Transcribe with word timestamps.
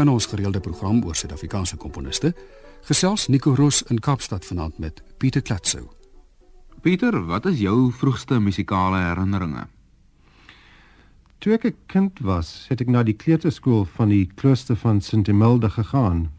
In 0.00 0.08
ons 0.08 0.26
gereelde 0.26 0.60
program 0.64 1.02
oor 1.04 1.16
Suid-Afrikaanse 1.18 1.76
komponiste 1.76 2.30
gesels 2.88 3.26
Nico 3.28 3.52
Roos 3.54 3.82
in 3.92 3.98
Kaapstad 4.00 4.46
vanaand 4.48 4.78
met 4.80 5.02
Pieter 5.20 5.42
Klatsou. 5.44 5.82
Pieter, 6.80 7.18
wat 7.28 7.44
is 7.50 7.58
jou 7.60 7.90
vroegste 7.92 8.38
musikale 8.40 9.02
herinneringe? 9.10 9.66
Toe 11.38 11.52
ek 11.52 11.64
'n 11.66 11.76
kind 11.86 12.18
was, 12.20 12.64
het 12.68 12.80
ek 12.80 12.88
na 12.88 13.02
die 13.02 13.16
kleuterskool 13.16 13.84
van 13.84 14.08
die 14.08 14.30
klooster 14.34 14.76
van 14.76 15.00
St. 15.00 15.28
Emilde 15.28 15.68
gegaan. 15.68 16.30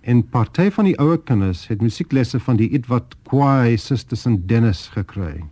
En 0.00 0.22
party 0.22 0.70
van 0.70 0.84
die 0.84 0.98
ouer 0.98 1.18
kinders 1.18 1.66
het 1.66 1.82
musieklesse 1.82 2.40
van 2.40 2.56
die 2.56 2.70
ietwat 2.70 3.16
kwaai 3.22 3.76
susters 3.76 4.26
en 4.26 4.46
Dennis 4.46 4.88
gekry. 4.94 5.42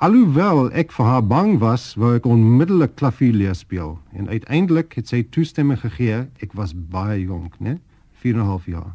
Alhoewel 0.00 0.70
ek 0.72 0.94
vir 0.96 1.04
haar 1.04 1.24
bang 1.28 1.58
was, 1.60 1.90
wou 2.00 2.14
ek 2.16 2.24
onmiddellik 2.24 2.94
klavier 2.96 3.34
leer 3.36 3.56
speel 3.58 3.98
en 4.16 4.30
uiteindelik 4.32 4.94
het 4.96 5.10
sy 5.12 5.18
toestemming 5.28 5.76
gegee. 5.82 6.22
Ek 6.40 6.54
was 6.56 6.72
baie 6.72 7.18
jonk, 7.20 7.58
né? 7.60 7.74
4 8.22 8.38
en 8.38 8.40
'n 8.40 8.48
half 8.48 8.64
jaar. 8.64 8.94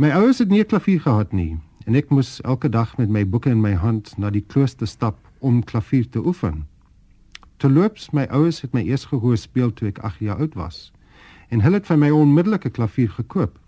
My 0.00 0.08
ouers 0.16 0.38
het 0.40 0.48
nie 0.48 0.64
klavier 0.64 1.04
gehad 1.04 1.36
nie 1.36 1.58
en 1.84 1.94
ek 1.94 2.08
moes 2.08 2.40
elke 2.48 2.68
dag 2.68 2.96
met 2.96 3.10
my 3.10 3.28
boeke 3.28 3.50
in 3.50 3.60
my 3.60 3.74
hand 3.74 4.14
na 4.16 4.30
die 4.30 4.44
klooster 4.48 4.88
stap 4.88 5.18
om 5.40 5.60
klavier 5.64 6.08
te 6.08 6.24
oefen. 6.24 6.64
Terloops, 7.58 8.10
my 8.10 8.24
ouers 8.30 8.62
het 8.62 8.72
my 8.72 8.80
eers 8.80 9.04
gehoor 9.04 9.36
speel 9.36 9.72
toe 9.72 9.88
ek 9.88 9.98
8 9.98 10.18
jaar 10.20 10.38
oud 10.38 10.54
was 10.54 10.92
en 11.50 11.60
hulle 11.60 11.76
het 11.76 11.86
vir 11.86 11.98
my 11.98 12.10
onmiddellik 12.10 12.64
'n 12.64 12.70
klavier 12.70 13.10
gekoop. 13.10 13.58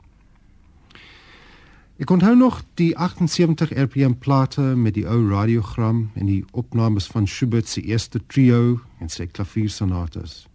Ek 1.95 2.11
onthou 2.11 2.35
nog 2.35 2.57
die 2.75 2.97
78 2.99 3.71
RPM 3.71 4.17
plate 4.19 4.61
met 4.61 4.97
die 4.97 5.05
ou 5.07 5.29
radiogram 5.31 6.09
en 6.19 6.27
die 6.27 6.41
opnames 6.51 7.07
van 7.07 7.29
Schubert 7.31 7.69
se 7.71 7.85
eerste 7.87 8.19
trio 8.27 8.81
en 8.99 9.09
sy 9.09 9.29
klaviersonates. 9.31 10.49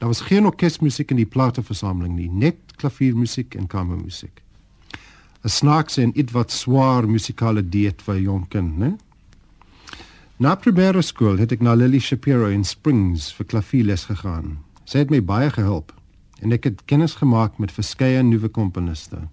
Daar 0.00 0.08
was 0.08 0.24
geen 0.24 0.48
orkesmusiek 0.48 1.12
in 1.12 1.20
die 1.20 1.28
plateversameling 1.28 2.14
nie, 2.16 2.30
net 2.32 2.72
klaviermusiek 2.80 3.58
en 3.60 3.68
kamermusiek. 3.68 4.40
'n 5.44 5.52
Snaakse 5.52 6.02
en 6.02 6.16
ietwat 6.16 6.50
swaar 6.50 7.04
musikale 7.08 7.68
dieet 7.68 8.02
vir 8.02 8.14
'n 8.14 8.22
jong 8.22 8.48
kind, 8.48 8.78
né? 8.78 8.96
Na 10.38 10.56
primêre 10.56 11.02
skool 11.02 11.36
het 11.36 11.52
ek 11.52 11.60
na 11.60 11.74
Lily 11.74 12.00
Shapiro 12.00 12.48
in 12.48 12.64
Springs 12.64 13.32
vir 13.32 13.46
klavierles 13.46 14.04
gegaan. 14.04 14.58
Sy 14.84 14.98
het 14.98 15.10
my 15.10 15.20
baie 15.20 15.50
gehelp 15.50 15.92
en 16.40 16.52
ek 16.52 16.64
het 16.64 16.84
kennis 16.86 17.14
gemaak 17.14 17.58
met 17.58 17.72
verskeie 17.72 18.22
nuwe 18.22 18.48
komponiste. 18.48 19.28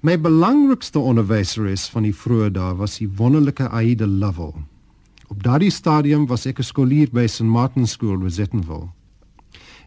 My 0.00 0.18
belangrikste 0.20 1.00
onderwyseres 1.00 1.86
van 1.88 2.04
die 2.04 2.12
vroeë 2.12 2.50
dae 2.52 2.74
was 2.76 2.98
die 3.00 3.08
wonderlike 3.16 3.64
Aida 3.72 4.04
Lovell. 4.06 4.52
Op 5.32 5.40
daardie 5.42 5.72
stadium 5.72 6.26
was 6.28 6.44
ek 6.46 6.58
'n 6.60 6.68
skoolier 6.68 7.08
by 7.10 7.26
St 7.26 7.48
Martin's 7.48 7.92
School 7.92 8.20
in 8.20 8.30
Zettenville. 8.30 8.90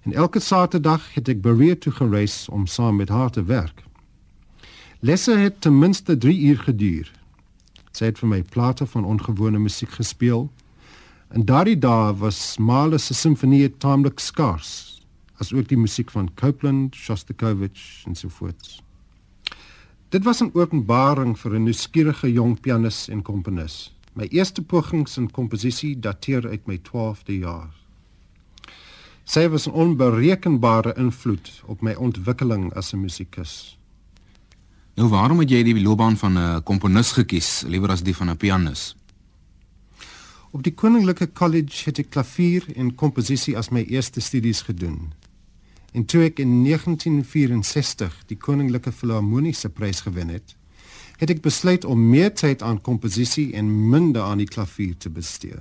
En 0.03 0.13
elke 0.13 0.39
Saterdag 0.39 1.13
het 1.13 1.29
ek 1.29 1.41
bereid 1.41 1.81
toe 1.81 1.93
gereis 1.93 2.49
om 2.49 2.65
saam 2.65 2.95
met 2.95 3.09
haar 3.09 3.29
te 3.29 3.43
werk. 3.43 3.83
Lesse 4.99 5.37
het 5.37 5.61
ten 5.61 5.79
minste 5.79 6.17
3 6.17 6.39
uur 6.39 6.57
geduur. 6.57 7.11
Sy 7.91 8.05
het 8.05 8.19
vir 8.19 8.29
my 8.29 8.43
plate 8.43 8.85
van 8.85 9.05
ongewone 9.05 9.59
musiek 9.59 9.89
gespeel. 9.89 10.49
En 11.29 11.45
daardie 11.45 11.77
dae 11.77 12.13
was 12.17 12.57
Mahler 12.57 12.99
se 12.99 13.13
simfonie 13.13 13.77
taamlik 13.77 14.19
skaars, 14.19 15.01
asook 15.37 15.67
die 15.67 15.77
musiek 15.77 16.09
van 16.11 16.33
Copland, 16.33 16.95
Shostakovich 16.95 18.03
en 18.05 18.15
so 18.15 18.29
voort. 18.29 18.88
Dit 20.09 20.23
was 20.23 20.41
'n 20.41 20.49
openbaring 20.53 21.39
vir 21.39 21.55
'n 21.55 21.63
nuuskierige 21.63 22.31
jong 22.31 22.59
pianis 22.59 23.07
en 23.07 23.21
komponis. 23.21 23.93
My 24.13 24.25
eerste 24.29 24.61
pogings 24.61 25.17
in 25.17 25.31
komposisie 25.31 25.99
dateer 25.99 26.47
uit 26.47 26.65
my 26.65 26.77
12de 26.77 27.37
jaar. 27.37 27.69
Sy 29.23 29.47
was 29.47 29.67
'n 29.67 29.71
onberekenbare 29.71 30.93
invloed 30.97 31.61
op 31.65 31.81
my 31.81 31.93
ontwikkeling 31.93 32.73
as 32.73 32.93
'n 32.93 33.01
musikus. 33.01 33.77
Nou 34.95 35.09
waarom 35.09 35.39
het 35.39 35.49
jy 35.49 35.63
die 35.63 35.81
loopbaan 35.81 36.17
van 36.17 36.37
'n 36.37 36.63
komponis 36.63 37.11
gekies 37.11 37.63
liewer 37.67 37.89
as 37.89 38.03
die 38.03 38.15
van 38.15 38.29
'n 38.29 38.37
pianis? 38.37 38.95
Op 40.51 40.63
die 40.63 40.73
Koninklike 40.73 41.31
College 41.33 41.85
het 41.85 41.99
ek 41.99 42.09
klavier 42.09 42.63
en 42.75 42.95
komposisie 42.95 43.57
as 43.57 43.69
my 43.69 43.81
eerste 43.81 44.19
studies 44.19 44.61
gedoen. 44.61 45.13
En 45.91 46.05
toe 46.05 46.23
ek 46.27 46.39
in 46.39 46.63
1964 46.63 48.23
die 48.29 48.37
Koninklike 48.37 48.91
Filharmoniese 48.91 49.69
Prys 49.69 50.01
gewen 50.05 50.29
het, 50.29 50.55
het 51.17 51.29
ek 51.33 51.41
besluit 51.43 51.85
om 51.85 52.09
meer 52.09 52.31
tyd 52.33 52.61
aan 52.61 52.81
komposisie 52.81 53.51
en 53.57 53.89
minder 53.89 54.21
aan 54.21 54.39
die 54.39 54.47
klavier 54.47 54.95
te 54.97 55.09
bestee. 55.09 55.59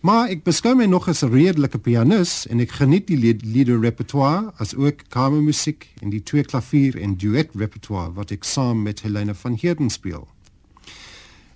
Maar 0.00 0.30
ek 0.30 0.44
beskou 0.46 0.76
my 0.78 0.86
nog 0.86 1.08
as 1.08 1.24
'n 1.24 1.32
redelike 1.32 1.78
pianis 1.78 2.46
en 2.46 2.60
ek 2.60 2.70
geniet 2.70 3.06
die 3.06 3.36
lieder 3.42 3.80
repertoire 3.80 4.52
as 4.56 4.74
ook 4.74 5.02
kamermusiek 5.08 5.88
en 6.02 6.10
die 6.10 6.22
twee 6.22 6.44
klavier 6.44 6.96
en 6.96 7.16
duet 7.16 7.50
repertoire 7.54 8.12
wat 8.12 8.30
ek 8.30 8.44
saam 8.44 8.82
met 8.82 9.00
Helena 9.00 9.34
van 9.34 9.58
Heerden 9.60 9.90
speel. 9.90 10.28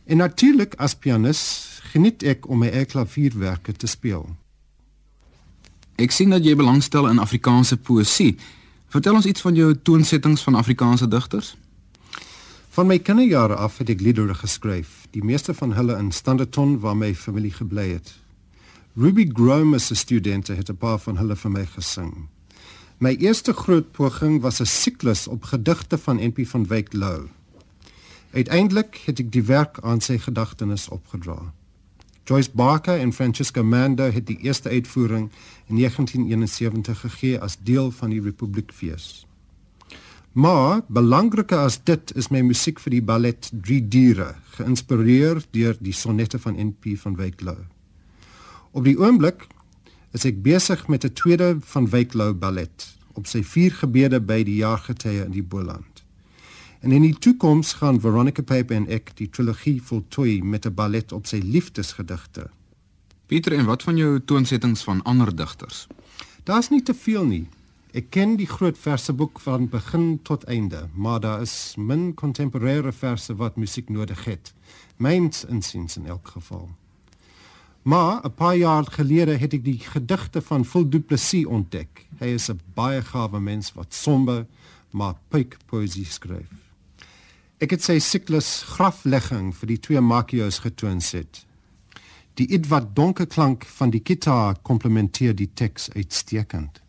En 0.04 0.16
natuurlik 0.16 0.74
as 0.74 0.94
pianis 0.94 1.70
geniet 1.92 2.22
ek 2.22 2.48
om 2.48 2.59
my 2.59 2.69
eie 2.69 2.84
klavierwerke 2.84 3.72
te 3.72 3.86
speel. 3.86 4.36
Ek 5.97 6.10
sien 6.10 6.30
dat 6.30 6.44
jy 6.44 6.54
belangstel 6.56 7.08
in 7.08 7.19
Afrikaanse 7.19 7.76
poësie. 7.76 8.36
Vertel 8.88 9.14
ons 9.14 9.26
iets 9.28 9.41
van 9.41 9.54
jou 9.54 9.75
toonsettings 9.75 10.42
van 10.42 10.54
Afrikaanse 10.54 11.08
digters. 11.08 11.54
Van 12.72 12.86
my 12.88 12.98
kinderjare 12.98 13.56
af 13.60 13.78
het 13.82 13.91
ek 13.92 14.00
liedere 14.00 14.34
geskryf, 14.34 15.04
die 15.12 15.25
meeste 15.25 15.53
van 15.54 15.75
hulle 15.76 15.97
in 16.00 16.08
standaardton 16.12 16.78
waar 16.80 16.97
my 16.97 17.14
familie 17.14 17.53
gebly 17.53 17.91
het. 17.91 18.14
Ruby 18.97 19.28
Grome 19.32 19.76
as 19.76 19.91
'n 19.91 19.94
student 19.94 20.48
het 20.48 20.70
'n 20.70 20.76
paar 20.76 20.98
van 20.98 21.16
hulle 21.16 21.36
vir 21.36 21.50
my 21.50 21.66
gesing. 21.66 22.28
My 22.98 23.16
eerste 23.19 23.53
groot 23.53 23.92
poging 23.92 24.41
was 24.41 24.60
'n 24.60 24.66
siklus 24.66 25.28
op 25.28 25.44
gedigte 25.44 25.98
van 25.98 26.16
NP 26.16 26.47
van 26.47 26.66
Wyk 26.66 26.92
Lou. 26.92 27.28
Uiteindelik 28.32 29.03
het 29.04 29.19
ek 29.19 29.32
die 29.32 29.42
werk 29.42 29.80
aan 29.80 30.00
sy 30.00 30.19
gedagtenis 30.19 30.88
opgedra. 30.88 31.53
Joyce 32.25 32.50
Barker 32.55 32.99
en 32.99 33.12
Francisca 33.12 33.62
Manda 33.62 34.10
het 34.10 34.27
die 34.27 34.38
eerste 34.38 34.69
uitvoering 34.69 35.31
in 35.66 35.77
1971 35.77 37.00
gegee 37.00 37.41
as 37.41 37.59
deel 37.62 37.91
van 37.91 38.10
die 38.10 38.22
Republiekfees. 38.22 39.27
Maar 40.33 40.81
belangriker 40.87 41.59
as 41.59 41.81
dit 41.84 42.15
is 42.16 42.31
my 42.33 42.41
musiek 42.41 42.78
vir 42.81 42.94
die 42.94 43.03
ballet 43.05 43.50
Drie 43.53 43.83
Diere, 43.84 44.31
geïnspireer 44.56 45.43
deur 45.53 45.77
die 45.81 45.93
sonnette 45.93 46.38
van 46.41 46.56
NP 46.56 46.94
van 47.03 47.19
Wyk 47.19 47.43
Lou. 47.44 47.59
Op 48.72 48.87
die 48.89 48.97
oomblik 48.97 49.44
is 50.16 50.25
ek 50.25 50.41
besig 50.43 50.87
met 50.89 51.04
'n 51.04 51.12
tweede 51.12 51.56
van 51.60 51.89
Wyk 51.89 52.15
Lou 52.15 52.33
ballet 52.33 52.89
op 53.12 53.27
sy 53.27 53.43
vier 53.44 53.72
gebede 53.77 54.21
by 54.21 54.41
die 54.43 54.56
jaargetye 54.65 55.25
in 55.25 55.33
die 55.33 55.44
Boland. 55.44 55.91
En 56.82 56.93
in 56.93 57.03
die 57.03 57.15
toekoms 57.15 57.72
gaan 57.78 58.00
Veronica 58.00 58.43
Pape 58.43 58.75
en 58.75 58.88
ek 58.91 59.12
die 59.15 59.28
trilogie 59.31 59.76
voltooi 59.87 60.43
met 60.43 60.66
'n 60.66 60.75
ballet 60.75 61.12
op 61.12 61.26
sy 61.26 61.38
liefdesgedigte. 61.38 62.50
Pieter, 63.26 63.53
en 63.53 63.65
wat 63.65 63.82
van 63.82 63.97
jou 63.97 64.20
toonsettings 64.20 64.82
van 64.82 65.03
ander 65.03 65.37
digters? 65.37 65.87
Daar's 66.44 66.69
nie 66.71 66.82
te 66.82 66.94
veel 66.94 67.25
nie. 67.25 67.48
Ek 67.92 68.10
ken 68.10 68.37
die 68.37 68.47
groot 68.47 68.78
verseboek 68.78 69.41
van 69.41 69.69
begin 69.69 70.22
tot 70.22 70.44
einde, 70.44 70.88
maar 70.94 71.21
daar 71.21 71.41
is 71.41 71.75
min 71.76 72.15
kontemporêre 72.15 72.92
verse 72.92 73.37
wat 73.37 73.56
musiek 73.56 73.88
nodig 73.88 74.25
het. 74.25 74.53
Myns 74.97 75.44
insiens 75.44 75.97
in 75.97 76.06
elk 76.06 76.28
geval. 76.28 76.69
Maar 77.82 78.25
'n 78.25 78.34
paar 78.34 78.56
jaar 78.56 78.84
gelede 78.84 79.37
het 79.37 79.53
ek 79.53 79.65
die 79.65 79.78
gedigte 79.78 80.42
van 80.42 80.65
Phil 80.65 80.88
Du 80.88 81.00
Plessis 81.00 81.47
ontdek. 81.47 82.06
Hy 82.19 82.26
is 82.26 82.50
'n 82.50 82.60
baie 82.75 83.03
gawe 83.03 83.41
mens 83.41 83.72
wat 83.72 83.94
somber 83.94 84.47
maar 84.91 85.15
pyk 85.28 85.56
poesie 85.66 86.04
skryf. 86.04 86.72
Ek 87.62 87.70
het 87.76 87.84
sy 87.84 88.00
siklus 88.02 88.64
graflegging 88.74 89.52
vir 89.54 89.70
die 89.70 89.78
twee 89.78 90.00
makios 90.03 90.56
getoon 90.64 90.98
sit. 90.98 91.44
Die 92.34 92.48
ietwat 92.56 92.88
donker 92.97 93.28
klank 93.30 93.62
van 93.76 93.92
die 93.94 94.03
gitaar 94.03 94.56
komplementeer 94.66 95.36
die 95.38 95.47
teks 95.47 95.86
uitstekend. 95.94 96.81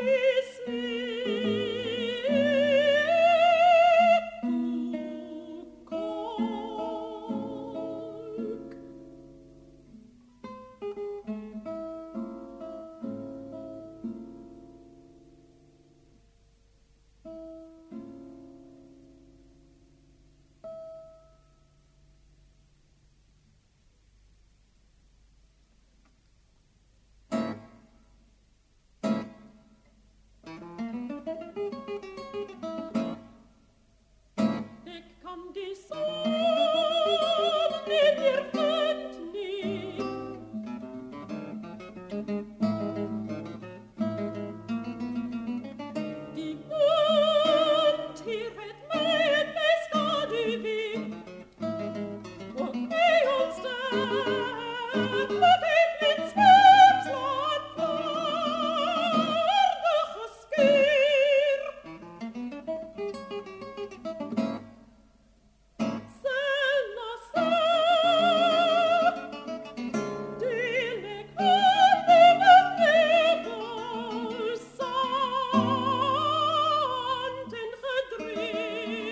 Please. 0.00 0.39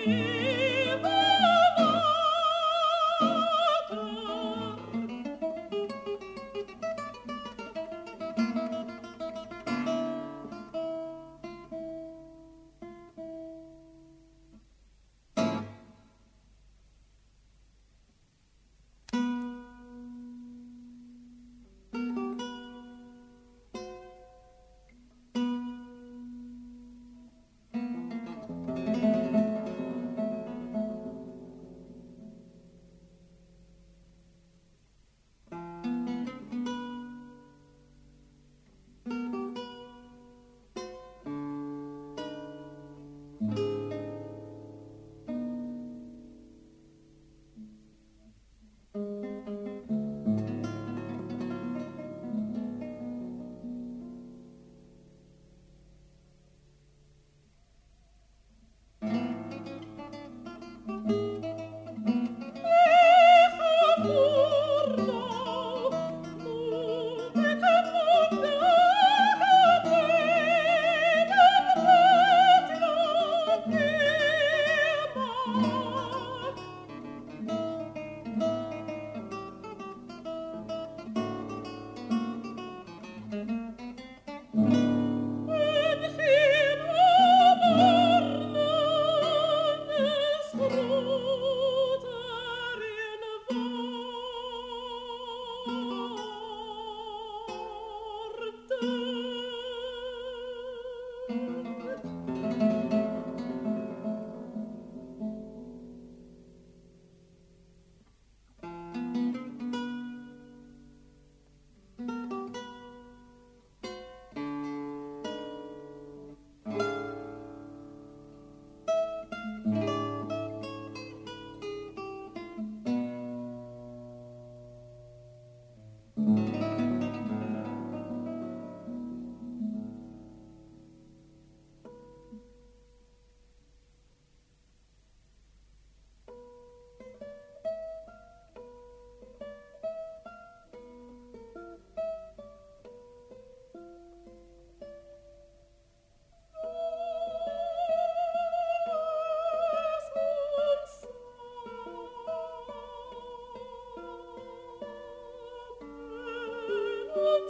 you. 0.09 0.38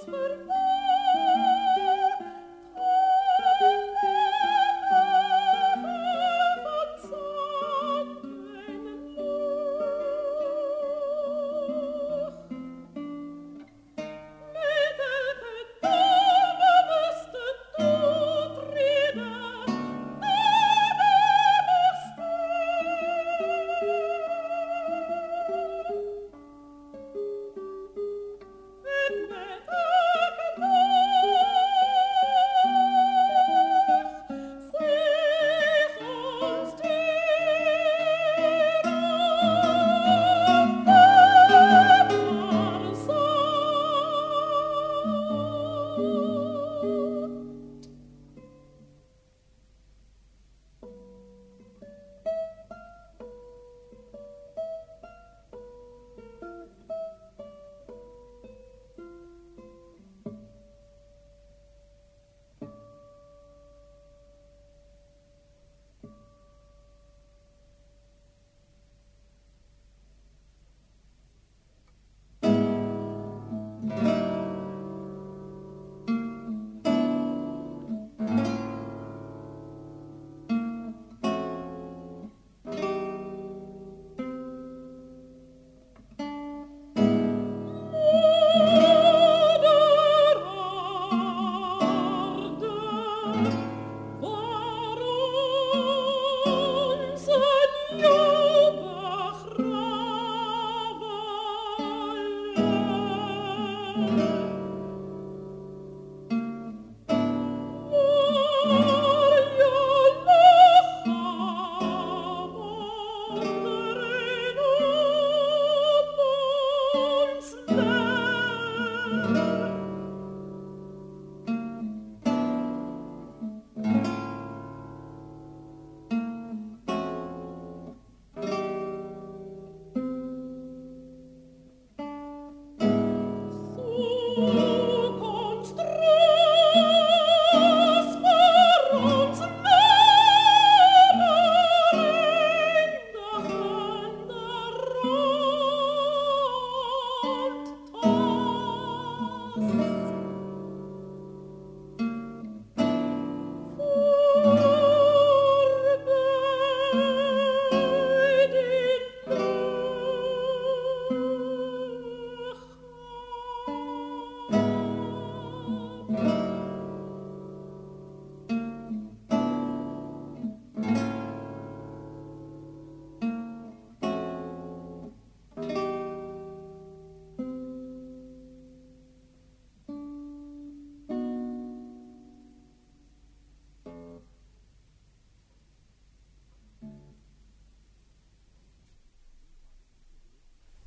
for 0.06 0.12
me. 0.48 0.69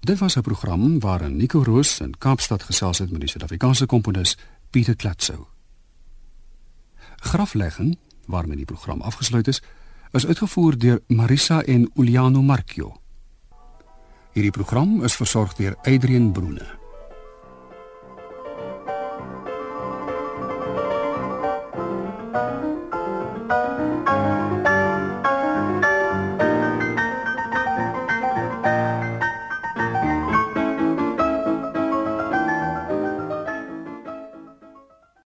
Dit 0.02 0.18
was 0.18 0.36
'n 0.36 0.40
program 0.40 1.00
waarin 1.00 1.36
Nico 1.36 1.62
Roos 1.62 2.00
in 2.00 2.18
Kaapstad 2.18 2.62
gesels 2.62 2.98
het 2.98 3.10
met 3.10 3.20
die 3.20 3.28
Suid-Afrikaanse 3.28 3.86
komponis 3.86 4.36
Pieter 4.70 4.96
Klatsou. 4.96 5.46
Graflegging, 7.16 7.98
waarmee 8.26 8.56
die 8.56 8.64
program 8.64 9.00
afgesluit 9.00 9.48
is, 9.48 9.62
is 10.10 10.26
uitgevoer 10.26 10.78
deur 10.78 11.00
Marisa 11.06 11.62
en 11.62 11.90
Uliano 11.94 12.42
Marchio. 12.42 13.00
Hierdie 14.32 14.50
program 14.50 15.04
is 15.04 15.16
versorg 15.16 15.54
deur 15.54 15.76
Adrian 15.82 16.32
Broene. 16.32 16.81